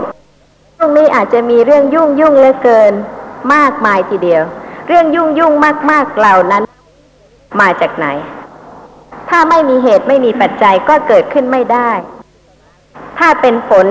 [0.78, 2.94] พรุ่งนี้อาจจะมีเรื่องยุ่งยุ่งเหลือเกิน
[3.54, 4.44] มากมายทีเดียว
[4.88, 5.54] เรื่องยุ่งยุ่ง
[5.92, 6.64] มากๆเหล่านั้น
[7.62, 8.08] มาจากไหน
[9.30, 11.92] ถ้าไม่มีเหตุไม่มีปัจจัยก็เกิดขึ้นไม่ได้
[13.20, 13.86] ถ้าเป็นผล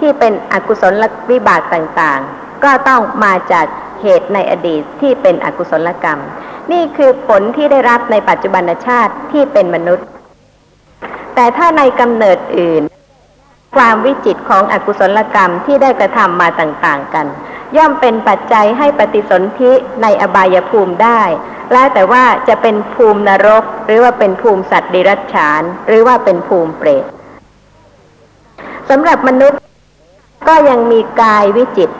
[0.00, 3.66] ที่เป็นอกุศลวิบากต่างๆ ก็ต้องมาจาก
[4.02, 6.20] เหตุในอดีตที่เป็นอกุศลกรรม
[6.72, 10.06] นี่คือผลที่ได้รับในปัจจุบันชาติที่เป็นมนุษย์
[11.34, 12.82] แต่ถ้าในกำเนิดอื่น
[13.76, 17.26] ความวิจิตของอกุศลกรรมที่ได้กระทำมาต่างๆกัน
[17.76, 21.22] ย่อมเป็นปัจจัยให้ปฏิสนธิในอบายภูมิได้
[21.72, 27.04] แล้วแต่ว่าจะเป็นภูมินรก หรือว่าเป็นภูมิสัตว์เดรัจฉาน หรือว่าเป็นภูมิเปรต
[28.90, 29.60] สำหรับมนุษย์
[30.48, 31.90] ก็ยังมีกายวิจิต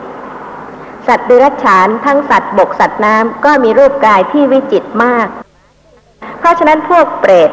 [1.07, 5.27] สัตว์เดรัจฉานทั้งสัตว์บกสัตว์น้ำก็มีรูปกายที่วิจิตมาก
[6.39, 7.51] เพราะฉะนั้นพวกเปรต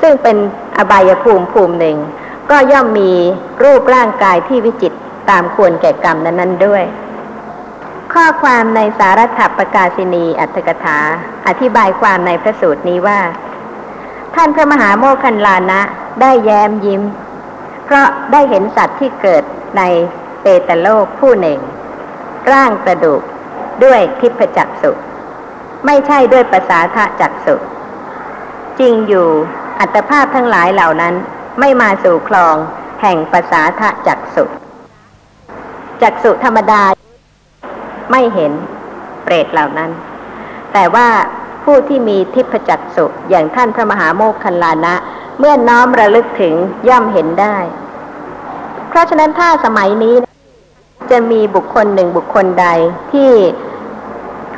[0.00, 0.36] ซึ่งเป็น
[0.76, 1.96] อบายภูมิภูมิหนึ่ง
[2.50, 3.12] ก็ย่อมมี
[3.64, 4.92] รูปร่างกายที่วิจิต
[5.30, 6.84] ตามควรแก่กรรมนั้นๆด้วย
[8.12, 10.98] ข้อความในสารถัปประกาศินีอัตถกถา
[11.46, 13.20] อธิบายความในพระสูตรนี้ว่า
[14.34, 15.80] ท่านพระมหาโมคคันลานะ
[16.20, 17.02] ได้แย้มยิ้ม
[17.84, 19.42] เพราะได้เห็นสัตว์ที่เกิด
[19.76, 19.82] ใน
[20.42, 21.58] เปตโลกผู้หนึ่ง
[22.52, 23.22] ร่างกระดูก
[23.84, 24.92] ด้วยทิพจักสุ
[25.86, 27.54] ไม่ใช่ด้วยภาษาทะจักสุ
[28.78, 29.28] จริงอยู่
[29.80, 31.14] อัตภาพทั้งหลายเหล่านั้น
[31.60, 32.56] ไม่มาสู่คลอง
[33.02, 34.44] แห่งภาษาทะจักสุ
[36.02, 36.82] จักสุธรรมดา
[38.10, 38.52] ไม่เห็น
[39.24, 39.90] เปรตเหล่านั้น
[40.72, 41.08] แต่ว่า
[41.64, 44.94] ผู้ที่มีทิพจักสุอย่างท่านพระมหาโมคคัลลานะ
[45.38, 46.54] เมื่อน้อมระลึกถึง
[46.88, 47.56] ย่อมเห็นได้
[48.88, 50.14] เพราะฉะนั้นถ้าสมัยนี้
[51.10, 52.66] จะมีบุคคลหนึ่งบุคคลใด
[53.12, 53.30] ที่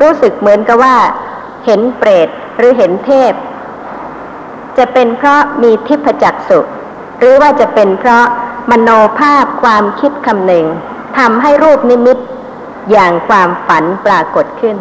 [0.01, 0.97] รู้สึกเหมือนกับว่า
[1.67, 3.33] เห็นเปรตหรือเห็นเทพ
[4.79, 6.61] จะเป็นเพราะมีทิพจักสุ
[7.19, 8.25] หรือว่าจะเป็นเพราะ
[8.71, 10.67] มโนภาพความคิดคำหนึ่ง
[11.19, 12.19] ทำให้รูปนิมิต
[12.91, 14.77] อย่างความฝันปรากฏขึ้น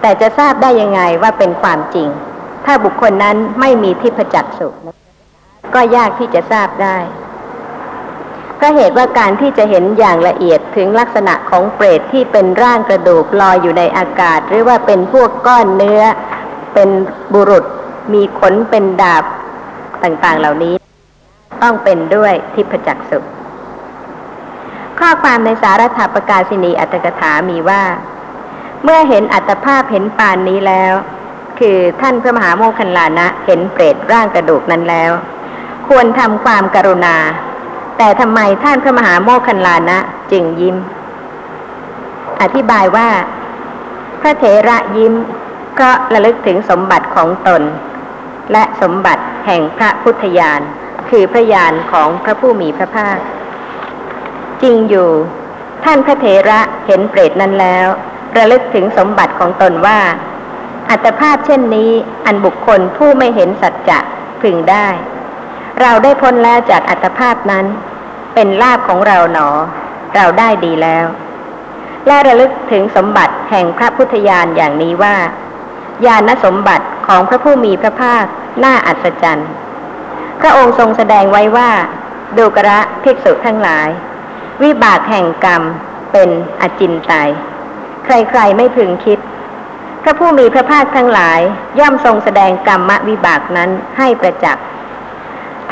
[0.00, 2.08] แต่จะทราบได้ยังไงว่าเป็นความจริง
[2.64, 4.68] ถ้าบุคคลนั้นไม่มีทิพจักสุ
[5.74, 6.98] ก็ยากที่จะทราบได้
[8.56, 16.02] เพราะเหตุว่าการที่จะเห็นอย่างละเอียดถึงลักษณะของเปรตที่เป็นร่างกระดูกลอยอยู่ในอากาศ หรือว่าเป็นพวกก้อนเนื้อ
[16.74, 16.88] เป็น
[17.34, 17.64] บุรุษ
[18.12, 19.24] มีขนเป็นดาบ
[20.02, 20.74] ต่างๆเหล่านี้
[21.62, 23.18] ต้องเป็นด้วยทิพจักสุ
[24.98, 27.82] ข้อความในสารถาประกาศินีอัตถกถามีว่า
[28.84, 30.94] เมื่อเห็นอัตภาพเห็นปานนี้แล้ว
[31.58, 35.10] คือท่านพระมหาโมคคัลลานะเห็นเปรตร่างกระดูกนั้นแล้ว
[35.88, 37.16] ควรทำความกรุณา
[37.98, 39.98] แต่ทำไมท่านพระมหาโมคคัลลานะ
[40.32, 40.76] จึงยิ้ม
[42.42, 43.08] อธิบายว่า
[44.20, 45.12] พระเถระยิ้ม
[45.72, 47.62] เพราะระลึกถึงสมบัติของตน
[48.52, 50.60] และสมบัติแห่งพระพุทธญาณ
[51.10, 53.18] คือพระญาณของพระผู้มีพระภาค
[54.62, 55.10] จริงอยู่
[55.84, 57.86] ท่านพระเถระเห็นเปรตนั้นแล้ว
[58.36, 60.00] ระลึกถึงสมบัติของตนว่า
[60.90, 61.90] อัตภาพเช่นนี้
[62.26, 63.98] อันบุคคลผู้ไม่เห็นสัจจะ
[64.40, 64.88] พึงได้
[65.80, 67.66] เราได้พ้นแล้วจากอัตภาพนั้น
[68.34, 69.48] เป็นลาภของเราหนอ
[70.14, 71.06] เราได้ดีแล้ว
[72.06, 75.16] และระลึกถึงสมบัติแห่งพระพุทธญาณอย่างนี้ว่า
[76.06, 78.24] ญาณสมบัติของพระผู้มีพระภาค
[78.64, 79.50] น่าอัศจรรย์
[80.40, 81.70] พระองค์ทรงแสดงไว้ว่า
[82.36, 83.88] ดูกระภิกษุทั้งหลาย
[84.62, 85.62] วิบากแห่งกรรม
[86.12, 87.30] เป็นอจินไตย
[88.04, 89.18] ใครๆไม่พึงคิด
[90.02, 91.40] พระผู้มีพระภาคทั้งหลาย
[91.78, 94.64] ย่อมทรงแสดงกรรมวิบากนั้นให้ประจักษ์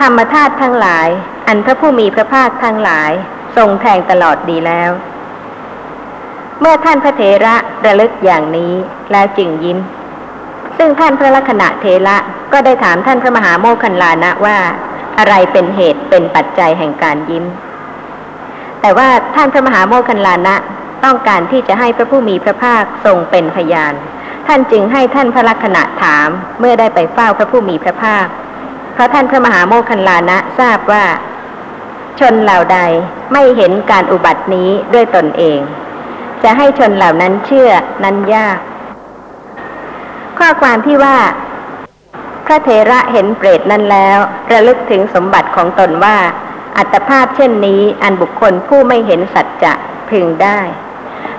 [0.01, 1.09] ธรรมธาตุทั้งหลาย
[1.47, 3.11] อันพระผู้มีพระภาคทั้งหลาย
[3.57, 4.91] ทรงแทงตลอดดีแล้ว
[6.61, 8.73] เมื่อท่านพระเถระระลึกอย่างนี้
[9.13, 9.79] แล้วจึงยิ้ม
[10.85, 12.17] ซึ่งท่านพระลักษณะเทระ
[12.53, 14.57] ก็ได้ถามท่านพระมหาโมคคัลลานะว่า
[15.19, 17.45] อะไรเป็นเหตุเป็นปัจจัยแห่งการยิ้ม
[18.81, 20.57] แต่ว่าท่านพระมหาโมคคัลลานะ
[21.05, 23.95] ต้องการที่จะให้พระผู้มีพระภาคทรงเป็นพยาน
[24.47, 26.29] ท่านจึงให้ท่านพระลักษณะถาม
[26.61, 28.27] เมื่อได้ไปเฝ้าพระผู้มีพระภาค
[28.95, 31.05] เพราะท่านพระมหาโมคคัลลานะทราบว่า
[32.21, 32.79] ชนเหล่าใด
[33.33, 35.59] ไม่เห็นการอุบัตินี้ด้วยตนเอง
[36.43, 37.71] จะให้ชนเหล่านั้นเชื่อ
[38.05, 38.59] นั้นยาก
[40.43, 41.17] ข้อความที่ว่า
[42.47, 44.19] พระเถระเห็นเปรตนั้นแล้ว
[44.53, 46.17] ระลึกถึงสมบัติของตนว่า
[46.77, 49.73] อัตภาพเช่นนี้อันบุคคลผู้ไม่เห็นสัจจะ
[50.11, 50.61] พึงได้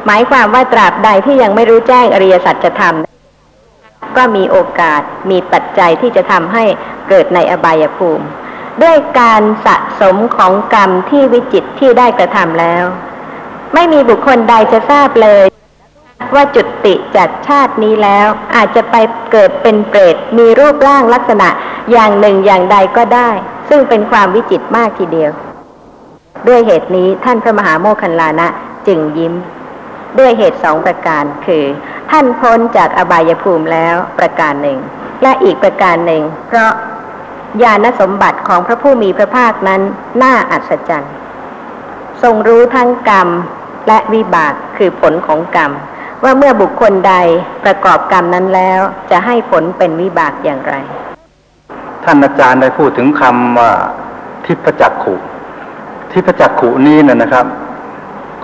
[0.05, 2.95] หมายความว่าตราบใดที่ยังไม่รู้แจ้งอริยสัจธรรม
[4.17, 6.63] ก็มีโอกาสมีปัจจัยที่จะทำให้
[7.09, 8.25] เกิดในอบายภูมิ
[8.83, 12.85] ด้วยการสะสมของกรรมที่วิจิตที่ได้กระทำแล้ว
[13.73, 15.52] ไม่มีบุคคลใดจะทราบเลย
[16.35, 18.95] ว่าจุติจากชาตินี้แล้ว อาจจะไป
[19.31, 21.49] เกิดเป็นเปรตมีรูปร่างลักษณะ
[21.91, 23.29] อย่างหนึ่งอย่างใดก็ได้
[23.69, 25.31] ซึ่งเป็นความวิจิตรมากทีเดียว
[26.47, 28.47] ด้วยเหตุนี้ท่านพระมหาโมคคัลลานะ
[28.87, 29.33] จึงยิ้ม
[30.19, 31.63] ด้วยเหตุสองประการคือ
[32.11, 34.77] ท่านพ้นจากอบายภูมิแล้วประการหนึ่ง
[35.23, 36.71] และอีกประการหนึ่ง เพราะ
[37.63, 39.81] ญาณสมบัติของพระผู้มีพระภาคนั้น
[40.23, 41.13] น่าอัศจรรย์
[42.23, 43.29] ทรงรู้ทั้งกรรม
[43.87, 45.71] และวิบากคือผลของกรรม
[46.23, 47.13] ว่าเมื่อบุคคลใด
[47.63, 48.81] ประกอบกรรมนั้นแล้ว
[49.11, 50.75] จะให้ผลเป็นวิบากอย่างไร
[52.03, 53.71] ท่านอาจารย์ได้พูดถึงคำว่า
[54.45, 55.15] ทิพจักขุ
[56.11, 57.45] ทิพจักขุนี้นะนะครับ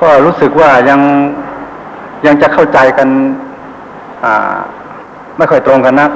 [0.01, 1.01] ก็รู้สึกว่ายัง
[2.25, 3.09] ยังจะเข้าใจกัน
[4.23, 4.57] อ่า
[5.37, 6.11] ไม่ค่อยตรงกันนัก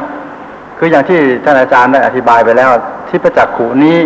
[0.77, 2.71] คืออย่างที่ท่านอาจารย์ได้อธิบายไปแล้ว
[3.09, 3.97] ทิพจักขุนี้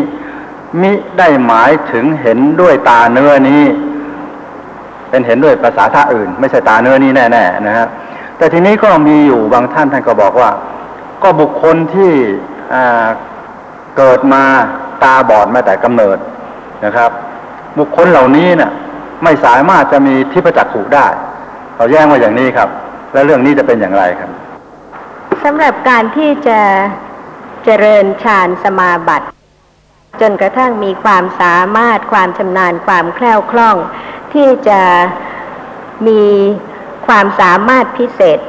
[0.81, 3.63] มิได้หมายถึงเห็นด้วยตาเนื้อนี้
[5.09, 7.87] เป็นเห็นด้วยภาษาท่าอื่น ไม่ใช่ตาเนื้อนี้แน่ๆนะฮะ
[8.37, 10.49] แต่ทีนี้ก็มีอยู่บางท่านท่านก็บอกว่า
[11.23, 12.11] ก็บุคคลที่
[13.97, 14.43] เกิดมา
[15.03, 16.17] ตาบอดมาแต่กำเนิด
[16.85, 17.11] นะครับ
[17.79, 18.71] บุคคลเหล่านี้เนี่ย
[19.23, 21.07] ไม่สามารถจะมีทิพจักขุได้
[21.75, 22.69] เราแย้งว่าอย่างนี้ครับ
[23.13, 24.29] แล้วเรื่องนี้จะเป็นอย่างไรครับ
[25.43, 26.59] สำหรับการที่จะ
[27.65, 29.27] เจริญฌานสมาบัติ
[30.21, 33.77] จนกระทั่งมีความสามารถความชำนาญความแคล่วคล่อง
[34.33, 34.81] ที่จะ
[36.07, 36.23] มี
[37.07, 38.39] ความสามารถพิเศษ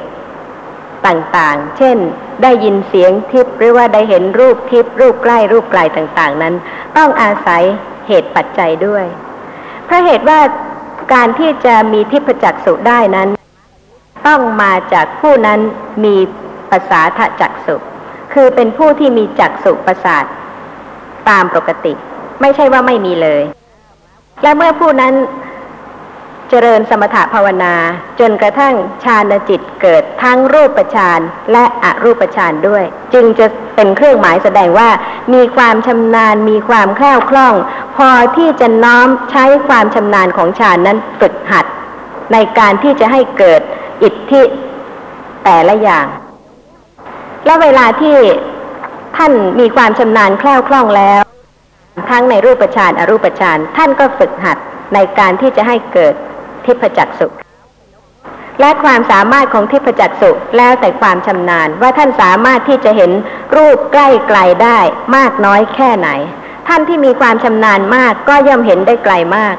[1.07, 1.97] ต่างๆ เช่น
[2.43, 6.53] ได้ยินเสียงทิพย์หรือว่าได้เห็นรูปทิพย์รูปใกล้รูปไกลต่างๆ นั้น
[6.97, 7.63] ต้องอาศัย
[8.07, 9.05] เหตุปัจจัยด้วย
[9.85, 10.39] เพราะเหตุว่า
[11.13, 13.29] การที่จะมีทิพจักสุได้นั้น
[14.27, 15.59] ต้องมาจากผู้นั้น
[16.03, 16.15] มี
[16.69, 17.75] ภาษาทะจักสุ
[18.33, 20.25] คือเป็นผู้ที่มีจักสุประสาท
[21.29, 21.93] ตามปกติ
[22.41, 23.43] ไม่ใช่ว่าไม่มีเลย
[24.43, 25.13] และเมื่อผู้นั้น
[26.49, 27.73] เจริญสมถภาวนา
[28.19, 31.19] จนกระทั่งฌานจิตเกิดทั้งรูปฌาน
[31.51, 34.89] และอรูปฌานด้วย จึงจะเป็นเครื่องหมายแสดงว่า
[35.33, 37.55] มีความชำนาญมีความแคล่วคล่อง
[37.95, 41.65] พอที่จะน้อมใช้ความชำนาญของฌานนั้นฝึกหัด
[42.33, 43.61] ในการที่จะให้เกิด
[44.03, 44.43] อิทธิ
[45.43, 46.05] แต่ละอย่าง
[47.45, 48.17] และเวลาที่
[49.17, 51.21] ท่านมีความชำนาญแคล่วคล่องแล้ว
[52.09, 54.57] ทั้งในรูปฌานอรูปฌานท่านก็ฝึกหัด
[54.93, 56.13] ในการที่จะให้เกิด
[56.65, 57.27] ทิพจักสุ
[58.59, 63.11] และความสามารถของทิพจักสุแล้วแต่ความชำนาญว่าท่านสามารถที่จะเห็น
[63.57, 64.79] รูปใกล้ไกลได้
[65.15, 66.09] มากน้อยแค่ไหน
[66.67, 69.55] ท่านที่มีความชำนาญมากก็ย่อมเห็นได้ไกลมาก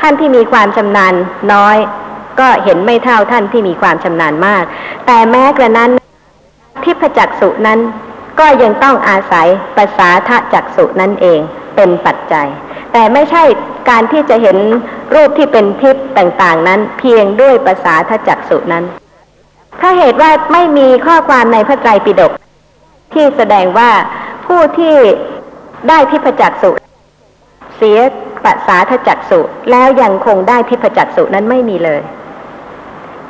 [0.00, 1.14] ท่านที่มีความชำนาญ
[1.52, 1.76] น้อย
[2.40, 4.64] ก็เห็นไม่เท่าท่านที่มีความชำนาญมาก
[5.06, 5.90] แต่แม้กระนั้น
[6.84, 7.78] ทิพจักสุนั้น
[8.40, 9.46] ก็ยังต้องอาศัย
[9.76, 11.40] ภาษาทะจักสุนั่นเอง
[11.76, 12.46] เป็นปัจจัย
[12.92, 13.42] แต่ไม่ใช่
[13.90, 14.56] การที่จะเห็น
[15.14, 18.84] รูปที่เป็นทิพย์ต่างๆ นั้นเพียงด้วยภาษาทะจักสุนั้น
[19.80, 22.32] ถ้าเหตุว่าไม่มีข้อความในพระไตรปิฎก
[23.14, 23.90] ที่แสดงว่า
[24.46, 24.96] ผู้ที่
[25.88, 26.70] ได้ทิพจักสุ
[27.76, 27.98] เสีย
[28.44, 32.00] ภาษาทะจักสุแล้วยังคงได้ทิพจักสุนั้นไม่มีเลย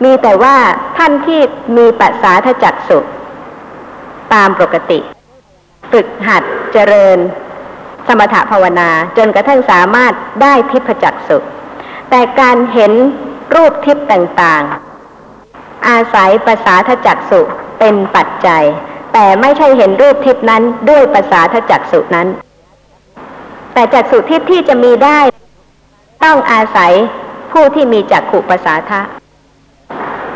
[0.04, 0.56] มีแต่ว่า
[0.96, 1.40] ท่านที่
[1.76, 2.98] มีปัสสาทจักสุ
[4.34, 4.98] ตามปกติ
[5.92, 7.18] ฝึกหัดเจริญ
[8.06, 10.12] สมถภาวนาจนกระทั่งสามารถ
[10.42, 11.38] ได้ทิพจักสุ
[12.10, 12.92] แต่การเห็น
[13.54, 17.40] รูปทิพต่างๆ อาศัยภาษาทจักสุ
[17.78, 18.64] เป็นปัจจัย
[19.12, 22.28] แต่ไม่ใช่เห็นรูปทิพนั้นด้วยภาษาทจักสุนั้น
[23.72, 25.20] แต่จักสุทิพที่จะมีได้
[26.24, 26.92] ต้องอาศัย
[27.52, 29.00] ผู้ที่มีจักขุภาษาทะ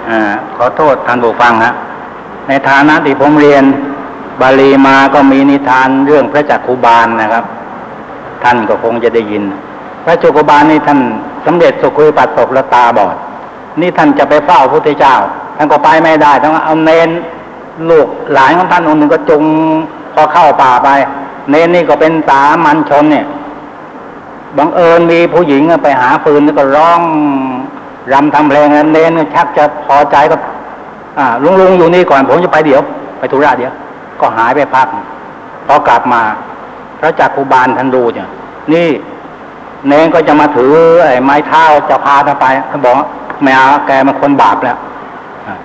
[0.08, 0.20] อา
[0.56, 1.72] ขอโทษท่านผู้ฟังฮะ
[2.48, 3.64] ในฐานะที่ผมเรียน
[4.40, 7.44] บาลีมาก็มีนิทานเรื่องพระจักคุบาลนะครับ
[8.42, 9.42] ท่านก็คงจะได้ยิน
[10.04, 11.00] พระจักคุบาลนี่ท่าน
[11.46, 13.16] สำเร็จสุขุปัตตกและตาบอด
[13.80, 15.14] นี่ท่านจะไปเฝ้าพระพุทธเจ้า
[15.56, 17.10] ท่านก็ไปไม่ได้ต้องเอาเนน
[17.90, 19.42] ลูกหลานของท่านองค์หนึ่งก็จง
[20.14, 20.88] พอเข้าป่าไป
[21.50, 23.26] เนนนี่ก็เป็นสามัญชนเนี่ย
[24.56, 27.00] บังเอิญมีผู้หญิงไปหาฟืนแล้วก็ร้อง
[28.12, 30.36] รำทำเพลงแล้วเนนชักจะพอใจก็
[31.18, 32.82] อ่าลุงลุงอยู่นี่ก่อนผมจะไปเดี๋ยว
[33.18, 33.72] ไปธุระเดี๋ยว
[34.20, 34.86] ก็หายไปพัก
[35.66, 36.22] พอกลับมา
[37.00, 38.28] พระจักคุบาลท่านดูเนี่ย
[38.72, 38.88] นี่
[39.86, 43.06] เนนก็จะมาถือไอ้ไม้เท้าจะพาท่านไปท่านบอกว่า
[43.42, 43.52] ไม่
[43.86, 44.76] แกมันคนบาปแล้ว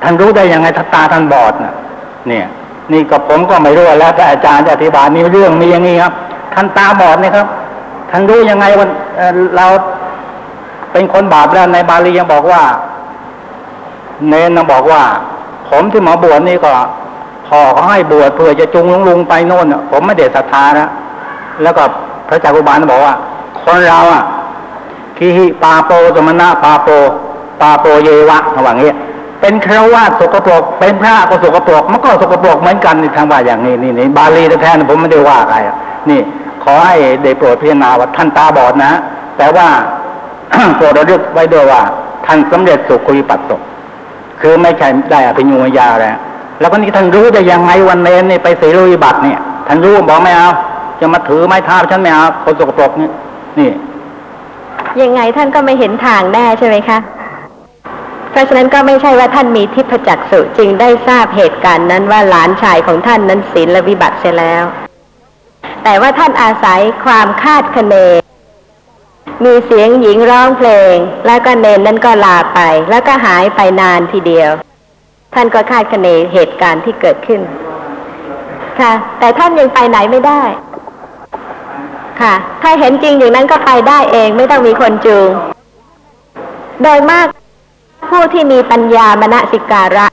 [0.04, 1.74] ท่านรู้ได้ยังไงทัตาท่านบอดน่ะ
[2.28, 2.46] เนี่ย
[2.92, 6.14] นี่ก็ผมก็ไม่รู้แล้วแต่อาจารย์จะอธิบายมีเรื่องมีอย่างนี้ครับ
[6.54, 7.48] ท่านตาบอดนี่ครับ
[8.12, 9.66] ท่านรู้ยังไงว่าเเรา
[10.92, 12.62] เป็นคนบาปแล้วในบาลียังบอกว่า
[14.28, 15.02] เนนนะบอกว่า
[15.70, 16.72] ผมที่หมาบวชนี่ก็
[17.48, 20.90] พ่อเขาให้บวชเพื่อจะจูงลุงลุงไปโน่นผมไม่เดชศรัทธานะ
[21.64, 21.84] แล้วก็
[22.28, 23.14] พระจักรุบาลบอกว่า
[23.62, 24.24] คนเราอะ
[25.18, 26.88] คีหิปาโปสมณะปาโป
[27.62, 28.92] ปาโปเยวะระหว่างนี้
[29.42, 35.58] เป็นคราวาสสกปรกเป็นพระก็สกปรกมันก็สกปรกเหมือนกันในทางว่าอย่างนี้นี่นี่บาลีแท้ๆนผมไม่ได้ว่าใคร
[36.10, 36.20] นี่
[36.64, 38.92] ขอให้ได้โปรดพิจารณาว่าท่านตาบอดนะ
[39.38, 39.68] แต่ว่า
[40.78, 41.82] โปรดระลึกไว้ด้วยว่า
[42.26, 43.62] ท่านสำเร็จสุขุวิปัสสก
[44.42, 46.18] คือไม่ใช่ได้อภิญญญาแล้ว
[46.60, 50.50] แล้วก็นี่ท่านรู้ได้ยังไงวันเนนนี่ไปศีลวิบัติเนี่ยท่านรู้บอกไม่เอา
[51.00, 53.10] จะมาถือไม้เท้าฉันไม่เอาคนสกปรกนี่
[53.60, 53.70] นี่
[55.02, 56.98] ยังไงท่านก็ไม่เห็นทางแน่ใช่ไหมคะ
[58.32, 64.64] เพราะฉะนั้นก็ไม่ใช่ว่าท่านมีทิพจักสุจึงได้ทราบเหตุการณ์นั้นว่าหลานชายของท่านนั้นศีลวิบัติเสียแล้ว
[65.84, 67.96] แต่ว่าท่านอาศัยความคาดคะเน
[69.46, 70.96] มีเสียงหญิงร้องเพลง
[71.26, 74.52] แล้วก็เนนนั้นก็ลาไป แล้วก็หายไปนานทีเดียว
[75.34, 77.42] ท่านก็คาดคะเนเหตุการณ์ที่เกิดขึ้น
[78.80, 80.42] ค่ะ แต่ท่านยังไปไหนไม่ได้
[82.22, 85.30] ค่ะ ถ้าเห็นจริงอย่างนั้นก็ไปได้เองไม่ต้องมีคนจูง
[86.84, 87.28] โดยมาก
[88.10, 90.06] ผู้ที่มีปัญญามณสิการะ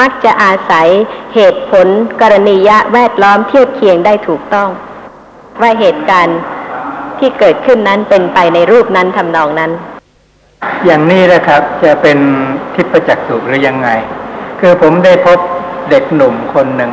[0.00, 0.88] มักจะอาศัย
[1.34, 1.86] เหตุผล
[2.20, 4.68] กรณียะแวดล้อมเทียบเคียงได้ถูกต้อง
[5.60, 6.38] ว่าเหตุการณ์
[7.20, 9.70] ที่เกิดขึ้นนั้นเป็นไปในรูปนั้นทำนองนั้น
[10.86, 12.18] อย่างนี้นะครับ จะเป็น
[12.74, 13.88] ทิพจักสุหรือยังไง
[14.60, 15.38] คือผมได้พบ
[15.90, 16.90] เด็กหนุ่มคนหนึ่ง